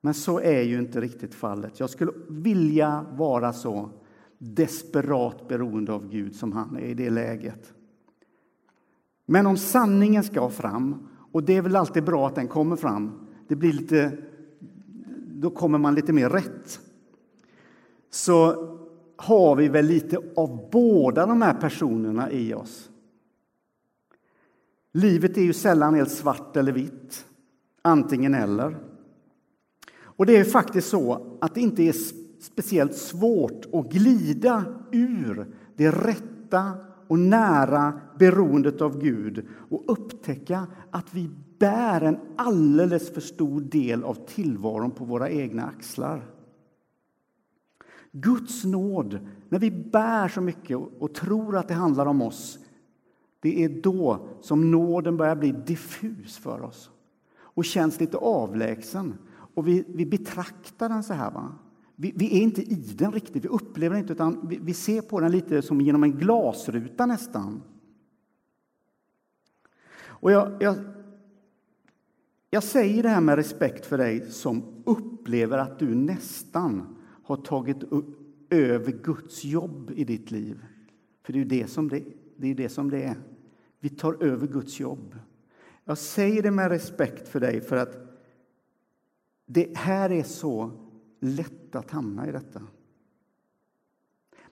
Men 0.01 0.13
så 0.13 0.39
är 0.39 0.61
ju 0.61 0.79
inte 0.79 1.01
riktigt 1.01 1.35
fallet. 1.35 1.79
Jag 1.79 1.89
skulle 1.89 2.11
vilja 2.29 3.05
vara 3.11 3.53
så 3.53 3.89
desperat 4.37 5.47
beroende 5.47 5.93
av 5.93 6.09
Gud 6.09 6.35
som 6.35 6.51
han 6.51 6.77
är 6.77 6.85
i 6.85 6.93
det 6.93 7.09
läget. 7.09 7.73
Men 9.25 9.47
om 9.47 9.57
sanningen 9.57 10.23
ska 10.23 10.49
fram, 10.49 11.07
och 11.31 11.43
det 11.43 11.57
är 11.57 11.61
väl 11.61 11.75
alltid 11.75 12.03
bra 12.03 12.27
att 12.27 12.35
den 12.35 12.47
kommer 12.47 12.75
fram, 12.75 13.27
det 13.47 13.55
blir 13.55 13.73
lite, 13.73 14.17
då 15.27 15.49
kommer 15.49 15.77
man 15.77 15.95
lite 15.95 16.13
mer 16.13 16.29
rätt. 16.29 16.79
Så 18.09 18.67
har 19.15 19.55
vi 19.55 19.67
väl 19.67 19.85
lite 19.85 20.17
av 20.35 20.69
båda 20.71 21.25
de 21.25 21.41
här 21.41 21.53
personerna 21.53 22.31
i 22.31 22.53
oss. 22.53 22.89
Livet 24.93 25.37
är 25.37 25.41
ju 25.41 25.53
sällan 25.53 25.93
helt 25.93 26.11
svart 26.11 26.57
eller 26.57 26.71
vitt, 26.71 27.25
antingen 27.81 28.33
eller. 28.33 28.77
Och 29.99 30.25
det 30.25 30.37
är 30.37 30.43
faktiskt 30.43 30.89
så 30.89 31.37
att 31.41 31.55
det 31.55 31.61
inte 31.61 31.83
är 31.83 31.95
speciellt 32.39 32.95
svårt 32.95 33.65
att 33.73 33.91
glida 33.91 34.65
ur 34.91 35.47
det 35.75 35.91
rätta 35.91 36.73
och 37.07 37.19
nära 37.19 38.01
beroendet 38.19 38.81
av 38.81 38.99
Gud 38.99 39.45
och 39.69 39.83
upptäcka 39.87 40.67
att 40.91 41.13
vi 41.13 41.29
bär 41.59 42.01
en 42.01 42.19
alldeles 42.35 43.13
för 43.13 43.21
stor 43.21 43.61
del 43.61 44.03
av 44.03 44.27
tillvaron 44.27 44.91
på 44.91 45.05
våra 45.05 45.29
egna 45.29 45.65
axlar. 45.65 46.37
Guds 48.11 48.65
nåd, 48.65 49.19
när 49.49 49.59
vi 49.59 49.71
bär 49.71 50.27
så 50.27 50.41
mycket 50.41 50.77
och 50.99 51.13
tror 51.13 51.57
att 51.57 51.67
det 51.67 51.73
handlar 51.73 52.05
om 52.05 52.21
oss, 52.21 52.59
det 53.39 53.63
är 53.63 53.69
då 53.69 54.27
som 54.41 54.71
nåden 54.71 55.17
börjar 55.17 55.35
bli 55.35 55.51
diffus 55.51 56.37
för 56.37 56.61
oss 56.61 56.89
och 57.39 57.65
känns 57.65 57.99
lite 57.99 58.17
avlägsen. 58.17 59.13
Och 59.29 59.67
vi, 59.67 59.85
vi 59.87 60.05
betraktar 60.05 60.89
den 60.89 61.03
så 61.03 61.13
här. 61.13 61.31
Va? 61.31 61.51
Vi, 61.95 62.13
vi, 62.15 62.37
är 62.37 62.41
inte 62.41 62.61
i 62.61 62.75
den 62.75 63.11
riktigt, 63.11 63.45
vi 63.45 63.49
upplever 63.49 63.95
den 63.95 64.01
inte, 64.01 64.13
utan 64.13 64.47
vi, 64.47 64.59
vi 64.61 64.73
ser 64.73 65.01
på 65.01 65.19
den 65.19 65.31
lite 65.31 65.61
som 65.61 65.81
genom 65.81 66.03
en 66.03 66.11
glasruta 66.11 67.05
nästan. 67.05 67.61
Och 69.99 70.31
jag, 70.31 70.51
jag, 70.59 70.75
jag 72.49 72.63
säger 72.63 73.03
det 73.03 73.09
här 73.09 73.21
med 73.21 73.35
respekt 73.35 73.85
för 73.85 73.97
dig 73.97 74.31
som 74.31 74.63
upplever 74.85 75.57
att 75.57 75.79
du 75.79 75.95
nästan 75.95 76.96
har 77.27 77.38
tagit 77.38 77.77
över 78.50 78.91
Guds 78.91 79.46
jobb 79.46 79.91
i 79.96 80.03
ditt 80.03 80.31
liv. 80.31 80.65
För 81.24 81.34
det 81.34 81.39
är 81.39 81.43
ju 81.43 81.50
det 81.50 81.67
som 81.67 81.89
det, 81.89 82.03
det, 82.38 82.48
är, 82.48 82.55
det 82.55 82.69
som 82.69 82.89
det 82.89 83.03
är. 83.03 83.15
Vi 83.79 83.89
tar 83.89 84.24
över 84.24 84.48
Guds 84.48 84.79
jobb. 84.79 85.15
Jag 85.86 85.98
säger 85.98 86.43
det 86.43 86.51
med 86.51 86.69
respekt 86.69 87.27
för 87.27 87.39
dig, 87.39 87.62
för 87.62 87.77
att 87.77 87.98
det 89.46 89.77
här 89.77 90.12
är 90.12 90.24
så 90.24 90.72
lätt 91.19 91.75
att 91.75 91.91
hamna 91.91 92.29
i 92.29 92.31
detta. 92.31 92.62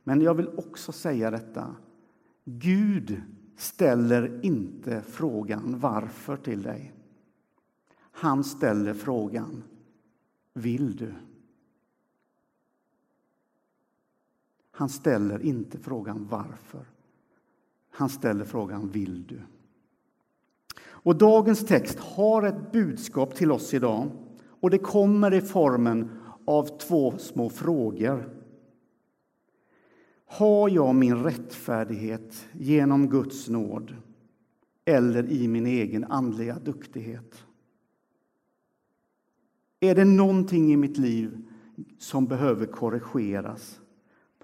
Men 0.04 0.22
jag 0.22 0.34
vill 0.34 0.48
också 0.48 0.92
säga 0.92 1.32
detta. 1.32 1.76
Gud 2.46 3.22
ställer 3.58 4.46
inte 4.46 5.02
frågan 5.02 5.80
varför 5.80 6.38
till 6.38 6.62
dig. 6.62 6.94
Han 8.12 8.44
ställer 8.44 8.94
frågan 8.94 9.64
vill 10.54 10.96
du? 10.96 11.14
Han 14.78 14.90
ställer 14.90 15.42
inte 15.42 15.78
frågan 15.78 16.28
varför. 16.30 16.86
Han 17.90 18.10
ställer 18.10 18.46
frågan 18.46 18.90
vill 18.90 19.28
du? 19.28 19.42
Och 20.84 21.16
dagens 21.16 21.66
text 21.66 22.00
har 22.00 22.44
ett 22.44 22.72
budskap 22.72 23.36
till 23.36 23.52
oss 23.52 23.74
idag 23.74 24.10
och 24.60 24.70
det 24.70 24.78
kommer 24.78 25.34
i 25.34 25.42
formen 25.42 26.10
av 26.46 26.78
två 26.78 27.18
små 27.18 27.50
frågor. 27.50 28.30
Har 30.26 30.70
jag 30.70 30.96
min 30.96 31.24
rättfärdighet 31.24 32.48
genom 32.52 33.10
Guds 33.10 33.50
nåd 33.50 33.96
eller 34.86 35.32
i 35.32 35.48
min 35.48 35.66
egen 35.66 36.04
andliga 36.04 36.60
duktighet? 36.60 37.46
Är 39.80 39.96
det 39.96 40.06
någonting 40.06 40.74
i 40.74 40.78
mitt 40.78 40.98
liv 40.98 41.48
som 42.00 42.26
behöver 42.26 42.66
korrigeras 42.66 43.82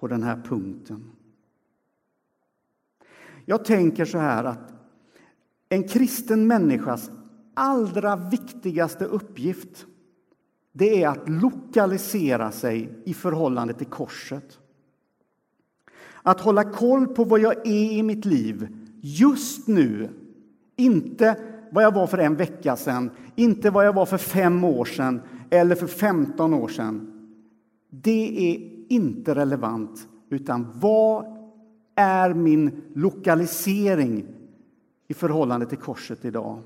på 0.02 0.08
den 0.08 0.22
här 0.22 0.42
punkten? 0.44 1.10
Jag 3.44 3.64
tänker 3.64 4.04
så 4.04 4.18
här 4.18 4.44
att 4.44 4.74
en 5.68 5.88
kristen 5.88 6.46
människas 6.46 7.10
allra 7.54 8.16
viktigaste 8.16 9.04
uppgift 9.04 9.86
det 10.72 11.02
är 11.02 11.08
att 11.08 11.28
lokalisera 11.28 12.52
sig 12.52 13.02
i 13.04 13.14
förhållande 13.14 13.74
till 13.74 13.86
korset. 13.86 14.58
Att 16.22 16.40
hålla 16.40 16.64
koll 16.64 17.06
på 17.06 17.24
vad 17.24 17.40
jag 17.40 17.66
är 17.66 17.92
i 17.92 18.02
mitt 18.02 18.24
liv 18.24 18.68
just 19.00 19.68
nu. 19.68 20.08
Inte 20.76 21.36
vad 21.70 21.84
jag 21.84 21.94
var 21.94 22.06
för 22.06 22.18
en 22.18 22.36
vecka 22.36 22.76
sedan, 22.76 23.10
inte 23.36 23.70
vad 23.70 23.86
jag 23.86 23.92
var 23.92 24.06
för 24.06 24.18
fem 24.18 24.64
år 24.64 24.84
sedan 24.84 25.20
eller 25.50 25.74
för 25.74 25.86
15 25.86 26.54
år 26.54 26.68
sedan. 26.68 27.08
Det 27.90 28.52
är 28.52 28.71
inte 28.92 29.34
relevant, 29.34 30.08
utan 30.30 30.66
vad 30.74 31.24
är 31.94 32.34
min 32.34 32.82
lokalisering 32.94 34.26
i 35.08 35.14
förhållande 35.14 35.66
till 35.66 35.78
korset 35.78 36.24
idag? 36.24 36.62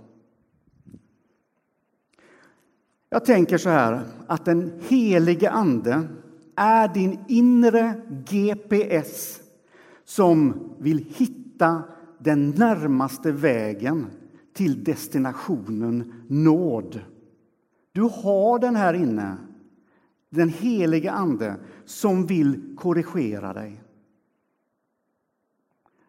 Jag 3.11 3.25
tänker 3.25 3.59
så 3.59 3.69
här 3.69 4.01
att 4.27 4.45
den 4.45 4.73
helige 4.89 5.51
Ande 5.51 6.03
är 6.55 6.89
din 6.89 7.19
inre 7.29 7.95
GPS 8.09 9.41
som 10.05 10.55
vill 10.79 10.99
hitta 11.17 11.83
den 12.19 12.51
närmaste 12.51 13.33
vägen 13.33 14.07
till 14.53 14.85
destinationen 14.85 16.13
nåd. 16.29 17.01
Du 17.93 18.03
har 18.03 18.59
den 18.59 18.77
här 18.77 18.95
inne, 18.95 19.37
den 20.37 20.49
helige 20.49 21.13
Ande 21.13 21.57
som 21.85 22.27
vill 22.27 22.77
korrigera 22.77 23.53
dig. 23.53 23.83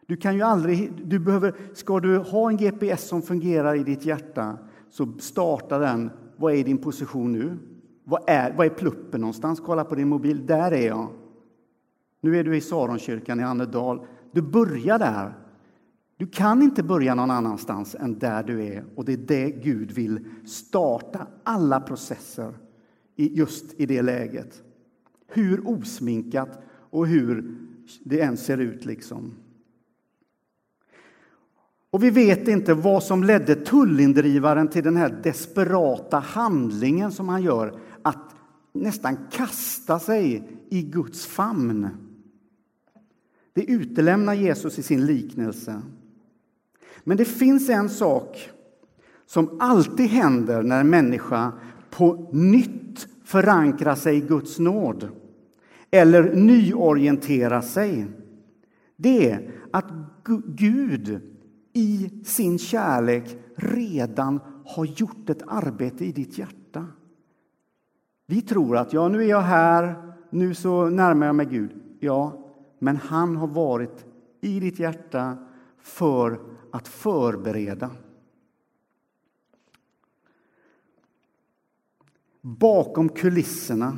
Du 0.06 0.18
kan 0.18 0.36
ju 0.36 0.42
aldrig, 0.42 0.92
du 1.06 1.20
behöver, 1.20 1.56
ska 1.74 2.00
du 2.00 2.18
ha 2.18 2.50
en 2.50 2.58
GPS 2.58 3.08
som 3.08 3.22
fungerar 3.22 3.76
i 3.76 3.84
ditt 3.84 4.06
hjärta 4.06 4.58
så 4.90 5.14
starta 5.20 5.78
den 5.78 6.10
vad 6.38 6.54
är 6.54 6.64
din 6.64 6.78
position 6.78 7.32
nu? 7.32 7.58
Vad 8.04 8.24
är, 8.28 8.54
vad 8.54 8.66
är 8.66 8.70
pluppen 8.70 9.22
någonstans? 9.22 9.60
Kolla 9.60 9.84
på 9.84 9.96
din 9.96 10.10
mobil. 10.10 10.46
Där 10.46 10.72
är 10.72 10.88
jag. 10.88 11.10
Nu 12.22 12.38
är 12.38 12.44
du 12.44 12.58
i 12.58 12.62
Saronkyrkan 12.62 13.40
i 13.40 13.44
Annedal. 13.44 14.06
Du 14.32 14.42
börjar 14.42 15.00
där. 15.00 15.34
Du 16.18 16.28
kan 16.28 16.62
inte 16.62 16.84
börja 16.84 17.16
någon 17.16 17.32
annanstans 17.32 17.96
än 17.96 18.20
där 18.20 18.44
du 18.44 18.66
är. 18.66 18.86
Och 18.96 19.06
det 19.06 19.14
är 19.14 19.18
det 19.18 19.52
Gud 19.52 19.92
vill 19.92 20.26
starta 20.46 21.28
alla 21.44 21.80
processer 21.80 22.54
just 23.26 23.74
i 23.78 23.86
det 23.86 24.02
läget. 24.02 24.64
Hur 25.28 25.68
osminkat 25.68 26.64
och 26.90 27.08
hur 27.08 27.58
det 28.04 28.22
än 28.22 28.38
ser 28.38 28.58
ut. 28.58 28.86
liksom. 28.86 29.34
Och 31.90 32.04
vi 32.04 32.10
vet 32.10 32.48
inte 32.48 32.74
vad 32.74 33.04
som 33.04 33.24
ledde 33.24 33.56
tullindrivaren 33.56 34.68
till 34.68 34.84
den 34.84 34.98
här 34.98 35.20
desperata 35.24 36.20
handlingen 36.20 37.12
som 37.12 37.30
han 37.30 37.44
gör, 37.44 37.80
att 38.02 38.36
nästan 38.74 39.18
kasta 39.32 40.00
sig 40.00 40.50
i 40.70 40.82
Guds 40.82 41.26
famn. 41.26 41.88
Det 43.54 43.64
utelämnar 43.64 44.34
Jesus 44.34 44.80
i 44.80 44.84
sin 44.84 45.06
liknelse. 45.06 45.82
Men 47.04 47.18
det 47.18 47.26
finns 47.26 47.70
en 47.70 47.90
sak 47.90 48.50
som 49.26 49.58
alltid 49.60 50.08
händer 50.08 50.64
när 50.64 50.80
en 50.80 50.90
människa 50.90 51.54
på 51.98 52.30
nytt 52.32 53.08
förankra 53.24 53.96
sig 53.96 54.18
i 54.18 54.22
Guds 54.22 54.60
nåd 54.60 55.10
eller 55.92 56.36
nyorientera 56.36 57.62
sig. 57.62 58.06
Det 58.96 59.32
är 59.32 59.52
att 59.72 59.86
Gud 60.46 61.22
i 61.74 62.10
sin 62.26 62.60
kärlek 62.60 63.38
redan 63.56 64.40
har 64.66 64.86
gjort 64.86 65.30
ett 65.30 65.42
arbete 65.48 66.06
i 66.06 66.12
ditt 66.12 66.38
hjärta. 66.38 66.86
Vi 68.28 68.42
tror 68.42 68.78
att 68.78 68.94
ja, 68.94 69.08
nu 69.08 69.24
är 69.24 69.30
jag 69.30 69.42
här, 69.42 69.96
nu 70.30 70.54
så 70.54 70.90
närmar 70.90 71.26
jag 71.26 71.36
mig 71.36 71.46
Gud. 71.46 71.72
Ja, 72.00 72.46
men 72.80 72.96
han 72.96 73.36
har 73.36 73.48
varit 73.48 74.06
i 74.42 74.60
ditt 74.60 74.80
hjärta 74.80 75.38
för 75.82 76.40
att 76.72 76.88
förbereda. 76.88 77.90
Bakom 82.42 83.10
kulisserna. 83.10 83.98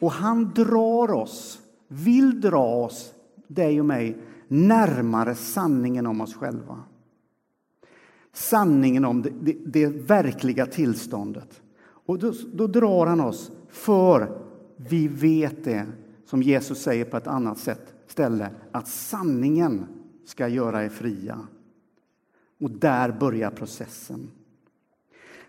Och 0.00 0.12
han 0.12 0.52
drar 0.54 1.10
oss, 1.10 1.60
vill 1.88 2.40
dra 2.40 2.84
oss, 2.84 3.14
dig 3.48 3.80
och 3.80 3.86
mig, 3.86 4.18
närmare 4.48 5.34
sanningen 5.34 6.06
om 6.06 6.20
oss 6.20 6.34
själva. 6.34 6.80
sanningen 8.32 9.04
om 9.04 9.22
det, 9.22 9.32
det, 9.40 9.56
det 9.66 9.86
verkliga 9.86 10.66
tillståndet. 10.66 11.62
Och 11.82 12.18
då, 12.18 12.32
då 12.52 12.66
drar 12.66 13.06
han 13.06 13.20
oss 13.20 13.52
för 13.68 14.38
vi 14.76 15.08
vet 15.08 15.64
det, 15.64 15.86
som 16.24 16.42
Jesus 16.42 16.82
säger 16.82 17.04
på 17.04 17.16
ett 17.16 17.26
annat 17.26 17.58
sätt, 17.58 17.94
ställe, 18.06 18.50
att 18.72 18.88
sanningen 18.88 19.86
ska 20.24 20.48
göra 20.48 20.84
er 20.84 20.88
fria. 20.88 21.38
Och 22.60 22.70
där 22.70 23.12
börjar 23.12 23.50
processen. 23.50 24.30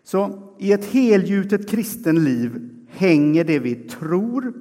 Så 0.03 0.51
i 0.59 0.71
ett 0.71 0.85
helgjutet 0.85 1.69
kristen 1.69 2.23
liv 2.23 2.69
hänger 2.87 3.43
det 3.43 3.59
vi 3.59 3.75
tror 3.75 4.53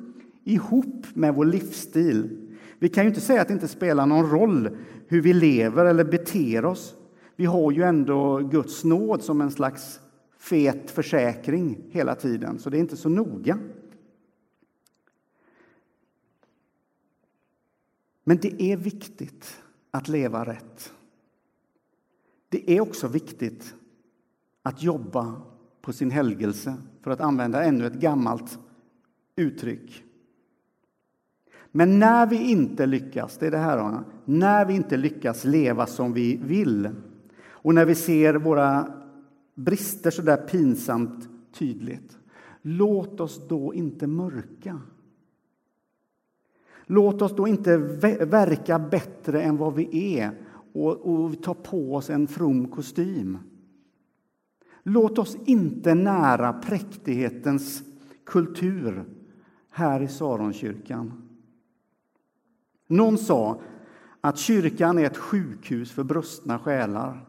ihop 0.44 1.07
med 1.14 1.35
vår 1.35 1.44
livsstil. 1.44 2.38
Vi 2.78 2.88
kan 2.88 3.05
ju 3.05 3.09
inte 3.09 3.20
säga 3.20 3.42
att 3.42 3.48
det 3.48 3.55
inte 3.55 3.68
spelar 3.68 4.07
någon 4.07 4.31
roll 4.31 4.76
hur 5.07 5.22
vi 5.22 5.33
lever 5.33 5.85
eller 5.85 6.05
beter 6.05 6.64
oss. 6.64 6.94
Vi 7.37 7.44
har 7.44 7.72
ju 7.72 7.83
ändå 7.83 8.38
Guds 8.38 8.85
nåd 8.85 9.22
som 9.22 9.40
en 9.40 9.50
slags 9.50 10.00
fet 10.38 10.90
försäkring 10.90 11.85
hela 11.90 12.14
tiden, 12.14 12.59
så 12.59 12.70
det 12.70 12.76
är 12.76 12.81
inte 12.81 12.96
så 12.96 13.09
noga. 13.09 13.59
Men 18.24 18.37
det 18.37 18.62
är 18.62 18.76
viktigt 18.76 19.62
att 19.90 20.09
leva 20.09 20.44
rätt. 20.44 20.92
Det 22.48 22.70
är 22.70 22.81
också 22.81 23.09
viktigt 23.09 23.74
att 24.62 24.83
jobba 24.83 25.42
på 25.81 25.92
sin 25.92 26.11
helgelse, 26.11 26.75
för 27.03 27.11
att 27.11 27.20
använda 27.20 27.64
ännu 27.64 27.87
ett 27.87 28.01
gammalt 28.01 28.59
uttryck. 29.37 30.05
Men 31.70 31.98
när 31.98 32.27
vi 32.27 32.51
inte 32.51 32.87
lyckas, 32.87 33.38
det 33.38 33.46
är 33.46 33.51
det 33.51 33.59
här, 33.59 34.01
när 34.25 34.64
vi 34.64 34.75
inte 34.75 34.96
lyckas 34.96 35.44
leva 35.44 35.87
som 35.87 36.12
vi 36.12 36.37
vill 36.37 36.90
och 37.44 37.75
när 37.75 37.87
vi 37.87 37.94
ser 37.94 38.35
våra 38.35 38.92
brister 39.55 40.11
så 40.11 40.22
där 40.22 40.37
pinsamt 40.37 41.29
tydligt, 41.53 42.18
låt 42.62 43.20
oss 43.20 43.48
då 43.48 43.75
inte 43.75 44.07
mörka. 44.07 44.81
Låt 46.87 47.22
oss 47.22 47.37
då 47.37 47.48
inte 47.48 47.77
verka 48.27 48.79
bättre 48.79 49.42
än 49.42 49.57
vad 49.57 49.75
vi 49.75 50.18
är 50.18 50.31
och, 50.72 50.96
och 51.01 51.42
ta 51.42 51.55
på 51.55 51.94
oss 51.94 52.11
en 52.11 52.27
from 52.27 52.68
kostym. 52.68 53.38
Låt 54.83 55.18
oss 55.18 55.37
inte 55.45 55.95
nära 55.95 56.53
präktighetens 56.53 57.83
kultur 58.25 59.05
här 59.71 60.01
i 60.01 60.09
Saronkyrkan. 60.09 61.29
Någon 62.87 63.18
sa 63.18 63.61
att 64.21 64.38
kyrkan 64.38 64.99
är 64.99 65.05
ett 65.05 65.16
sjukhus 65.16 65.92
för 65.92 66.05
brustna 66.05 66.59
själar. 66.59 67.29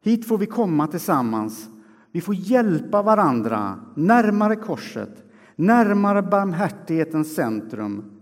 Hit 0.00 0.26
får 0.26 0.38
vi 0.38 0.46
komma 0.46 0.86
tillsammans. 0.86 1.68
Vi 2.10 2.20
får 2.20 2.34
hjälpa 2.34 3.02
varandra 3.02 3.80
närmare 3.94 4.56
korset, 4.56 5.24
närmare 5.56 6.22
barmhärtighetens 6.22 7.34
centrum, 7.34 8.20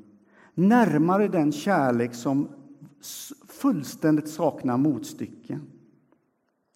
närmare 0.55 1.29
den 1.29 1.53
kärlek 1.53 2.15
som 2.15 2.49
fullständigt 3.49 4.29
saknar 4.29 4.77
motstycke. 4.77 5.61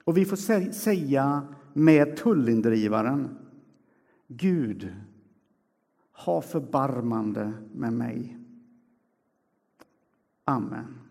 Och 0.04 0.16
vi 0.16 0.24
får 0.24 0.72
säga 0.72 1.54
med 1.72 2.16
tullindrivaren 2.16 3.38
Gud, 4.26 4.94
ha 6.12 6.40
förbarmande 6.42 7.52
med 7.72 7.92
mig. 7.92 8.38
Amen. 10.44 11.03